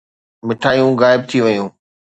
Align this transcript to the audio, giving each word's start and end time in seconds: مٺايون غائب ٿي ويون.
مٺايون 0.47 0.91
غائب 1.01 1.21
ٿي 1.29 1.37
ويون. 1.45 1.69